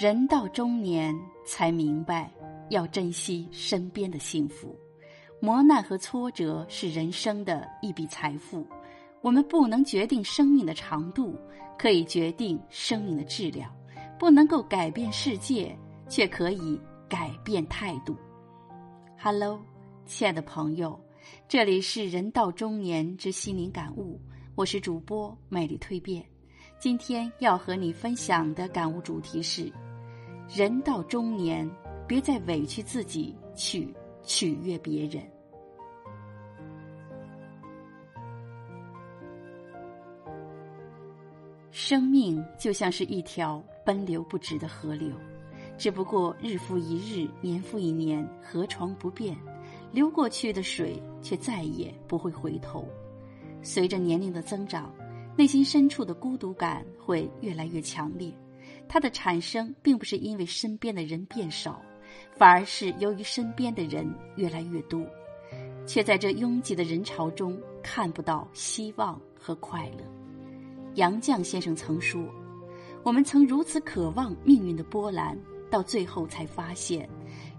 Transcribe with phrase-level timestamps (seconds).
[0.00, 1.12] 人到中年
[1.44, 2.30] 才明白，
[2.70, 4.78] 要珍惜身边的幸福。
[5.40, 8.64] 磨难和挫折是人生的一笔财富。
[9.22, 11.36] 我们不能决定生命的长度，
[11.76, 13.68] 可以决定生命的质量。
[14.20, 15.76] 不能够改变世界，
[16.08, 18.14] 却可以改变态度。
[19.20, 19.60] Hello，
[20.06, 20.96] 亲爱的朋友，
[21.48, 24.20] 这里是人到中年之心灵感悟，
[24.54, 26.24] 我是主播美丽蜕变。
[26.78, 29.72] 今天要和你分享的感悟主题是：
[30.48, 31.70] 人到中年，
[32.06, 35.22] 别再委屈自己去取悦别人。
[41.70, 45.12] 生命就像是一条奔流不止的河流，
[45.76, 49.36] 只不过日复一日，年复一年，河床不变，
[49.92, 52.88] 流过去的水却再也不会回头。
[53.62, 54.90] 随着年龄的增长，
[55.36, 58.32] 内心深处的孤独感会越来越强烈。
[58.88, 61.80] 它的产生并不是因为身边的人变少，
[62.36, 65.04] 反而是由于身边的人越来越多，
[65.86, 70.04] 却在这拥挤的人潮中看不到希望和快乐。
[70.94, 72.20] 杨绛先生曾说
[73.04, 75.38] ：“我们曾如此渴望命运的波澜，
[75.70, 77.08] 到最后才发现，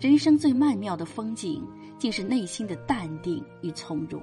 [0.00, 1.66] 人生最曼妙的风景，
[1.98, 4.22] 竟是内心的淡定与从容。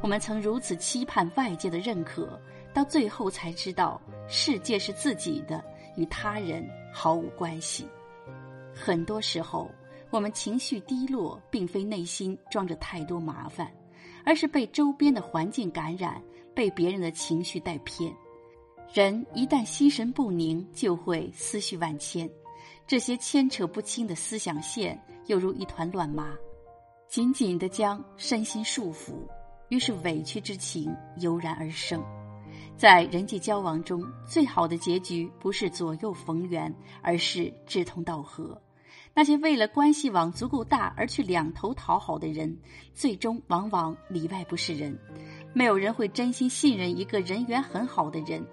[0.00, 2.40] 我们曾如此期盼外界的认可，
[2.72, 5.62] 到最后才知道，世界是自己的，
[5.98, 7.86] 与他人毫无关系。
[8.72, 9.68] 很多时候，
[10.10, 13.70] 我们情绪低落，并非内心装着太多麻烦，
[14.24, 16.22] 而是被周边的环境感染，
[16.54, 18.14] 被别人的情绪带偏。”
[18.94, 22.30] 人一旦心神不宁，就会思绪万千，
[22.86, 26.34] 这些牵扯不清的思想线，犹如一团乱麻，
[27.06, 29.12] 紧紧的将身心束缚，
[29.68, 32.02] 于是委屈之情油然而生。
[32.78, 38.56] 在人际交往中，最好的结局不是左右逢源，而是志同道合。
[39.12, 42.56] 那些为了关系网足够大而去两头讨好的人，
[42.94, 44.96] 最终往往里外不是人。
[45.52, 48.46] 没有人会真心信任一个人缘很好的人。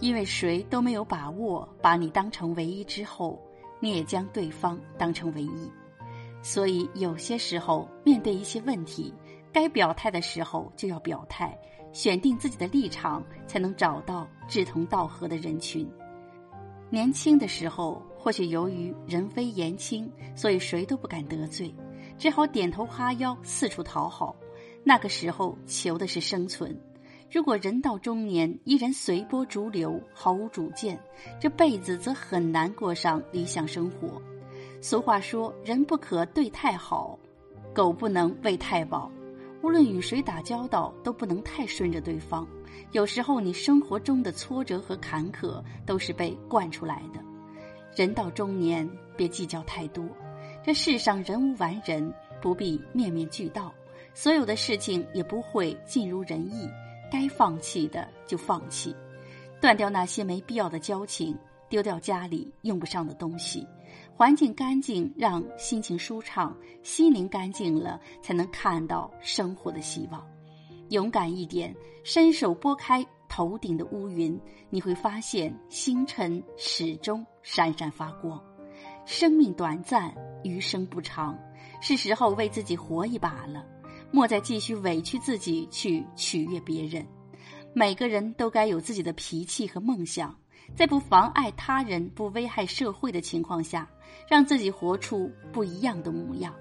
[0.00, 3.40] 因为谁都没有把握把你当成唯一之后，
[3.80, 5.70] 你也将对方当成唯一，
[6.42, 9.14] 所以有些时候面对一些问题，
[9.50, 11.56] 该表态的时候就要表态，
[11.92, 15.88] 选定自己的立场，才能找到志同道合的人群。
[16.90, 21.74] 年轻的时候，或许由于人微言轻，所以谁都不敢得罪，
[22.18, 24.36] 只好点头哈腰，四处讨好。
[24.84, 26.78] 那个时候求的是生存。
[27.30, 31.00] 如果人到中年依然随波逐流，毫无主见，
[31.40, 34.20] 这辈子则很难过上理想生活。
[34.82, 37.18] 俗话说：“人不可对太好，
[37.72, 39.10] 狗不能喂太饱。”
[39.62, 42.46] 无论与谁打交道，都不能太顺着对方。
[42.90, 47.20] 有时候，你生活中的挫折和坎坷都是被惯出来的。
[47.94, 50.04] 人到中年，别计较太多。
[50.64, 53.72] 这世上人无完人，不必面面俱到。
[54.14, 56.68] 所有的事情也不会尽如人意。
[57.10, 58.94] 该放弃的就放弃，
[59.60, 61.36] 断掉那些没必要的交情，
[61.72, 63.66] 丢掉家里用不上的东西，
[64.14, 70.22] 环境干净让心情舒畅，心灵干净了才能看到生活的希望。
[70.90, 71.74] 勇敢一点，
[72.04, 74.38] 伸手拨开头顶的乌云，
[74.68, 78.38] 你会发现星辰始终闪闪发光。
[79.06, 81.38] 生命短暂，余生不长，
[81.80, 83.64] 是时候为自己活一把了。
[84.10, 87.06] 莫再继续委屈自己去取悦别人。
[87.72, 90.36] 每个人都该有自己的脾气和梦想，
[90.74, 93.88] 在不妨碍他人、不危害社会的情况下，
[94.28, 96.54] 让自己活出不一样的模样。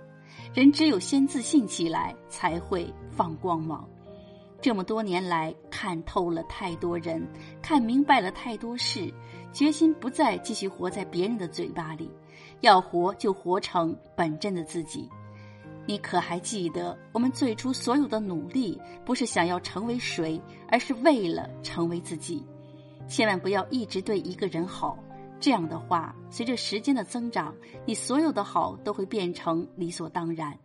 [0.53, 3.87] 人只有先自信起来，才会放光芒。
[4.61, 7.25] 这么多年来，看透了太多人，
[7.61, 9.11] 看明白了太多事，
[9.51, 12.11] 决心不再继续活在别人的嘴巴里，
[12.59, 15.09] 要活就活成本真的自己。
[15.87, 22.45] 你可还记得，我们最初所有的努力，不是想要成为谁，而是为了成为自己。
[23.07, 24.97] 千万不要一直对一个人好，
[25.39, 27.53] 这样的话，随着时间的增长，
[27.85, 30.57] 你所有的好都会变成理所当然。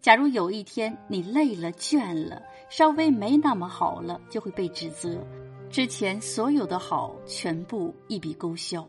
[0.00, 5.24] 假如有一天你累了、倦了，稍微没那么好了，就会被指责，
[5.70, 8.86] 之前所有的好全部一笔勾销。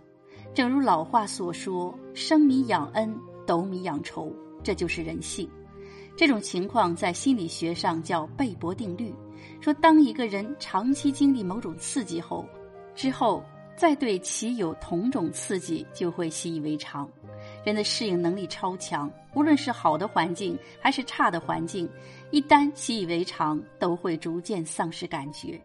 [0.55, 3.15] 正如老话所说：“生米养恩，
[3.45, 4.31] 斗米养仇”，
[4.63, 5.49] 这就是人性。
[6.15, 9.13] 这种情况在心理学上叫贝博定律，
[9.61, 12.45] 说当一个人长期经历某种刺激后，
[12.95, 13.43] 之后
[13.75, 17.09] 再对其有同种刺激就会习以为常。
[17.65, 21.89] 人的适应能力超强，无论是好的环境还是差的环境，
[22.31, 25.59] 一旦习以为常，都会逐渐丧失感觉。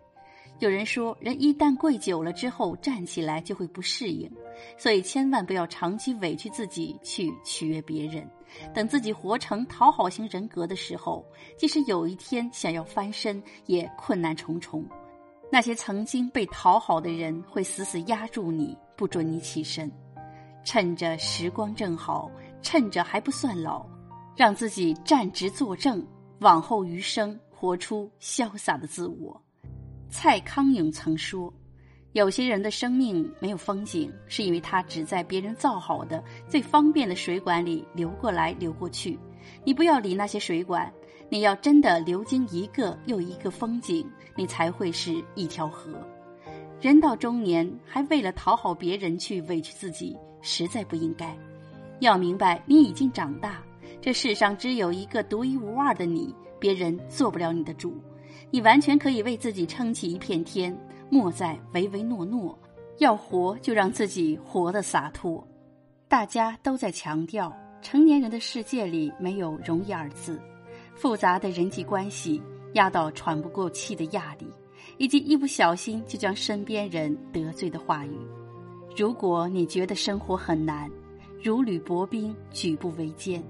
[0.59, 4.29] 有人说，人一旦跪久了之后，站起来就会不适应，
[4.77, 8.29] 所以千万不要长期委屈自己去取悦别人。
[8.75, 11.25] 等自己活成讨好型人格的时候，
[11.57, 14.85] 即使有一天想要翻身，也困难重重。
[15.51, 19.91] 那些曾经被讨好的人会死死压住你，不准你起身。
[20.65, 22.31] 趁着时光正好，
[22.61, 23.87] 趁着还不算老，
[24.37, 26.07] 让自己站直坐正，
[26.41, 29.41] 往后余生活出潇洒的自我。
[30.11, 31.53] 蔡康永曾说
[32.13, 39.19] ：“有些人的生命没有风景，是因为他只在别人造好的最方便的水管里流过来流过去。
[39.65, 40.93] 你不要理那些水管，
[41.29, 45.93] 你要真的流经一个又一个风景，你才会是一条河。
[46.81, 51.37] 人到中年，还为了讨好别人去委屈自己，实在不应该。
[52.01, 53.63] 要明白，你已经长大，
[54.01, 57.95] 这世上只有一个独一无二的你，别人做不了你的主。”
[58.51, 60.75] 你完全可以为自己撑起一片天，
[61.11, 62.59] 莫再唯唯诺诺。
[62.97, 65.47] 要活就让自己活得洒脱。
[66.09, 70.41] 大家都在强调，成年人的世界里没有容易二字，
[70.99, 72.43] 复杂的人际关系
[72.73, 74.49] 压到喘不过气的压力，
[74.97, 78.19] 以及一不小心就将身边人得罪的话语。
[78.97, 80.91] 如果你觉得生活很难，
[81.41, 83.41] 如履薄冰，举步维艰，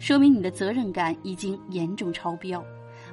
[0.00, 2.60] 说明你的责任感已经严重超标。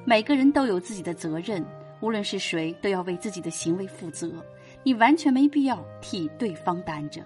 [0.04, 1.64] 每个人都有自己的责任，
[2.02, 4.34] 无论是谁，都要为自己的行为负责。
[4.82, 7.22] 你完全没必要替对方担着。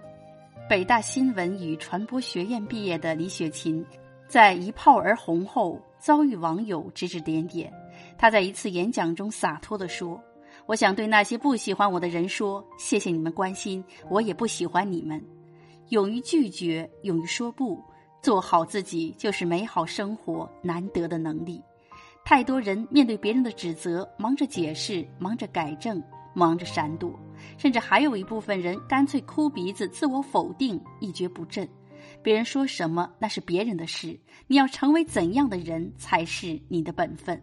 [0.69, 3.83] 北大新闻与传播学院毕业的李雪琴，
[4.27, 7.71] 在一炮而红后，遭遇网友指指点点。
[8.17, 10.21] 他在一次演讲中洒脱地说
[10.65, 15.23] ：“我想对那些不喜欢我的人说，谢谢你们关心，我也不喜欢你们。
[15.89, 17.81] 勇于拒绝，勇于说不，
[18.21, 21.61] 做好自己，就是美好生活难得的能力。”
[22.25, 26.03] 太多人面对别人的指责，忙着解释，忙着改正，
[26.33, 27.17] 忙着闪躲，
[27.57, 31.65] 甚至还有一部分人干脆哭鼻子、自我否定，一蹶不振。
[32.21, 37.41] 别人说什么那是别人的事，你要成为怎样的人才是你的本分。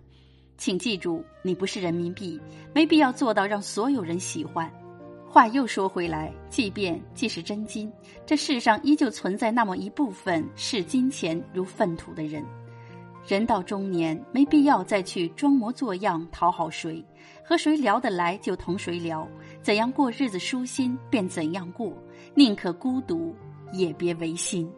[0.57, 2.41] 请记住，你不是人民币，
[2.73, 4.71] 没必要做到让所有人喜欢。
[5.29, 7.93] 话又说回来，即便既是真金，
[8.25, 12.45] 这世上依旧存在那么一部分视金钱如粪土的人。
[13.27, 17.05] 人到中年，没必要再去装模作样讨好谁，
[17.43, 19.27] 和谁聊得来就同谁聊，
[19.61, 21.93] 怎样过日子舒心便怎样过，
[22.35, 23.35] 宁可孤独，
[23.75, 24.71] 也别违心。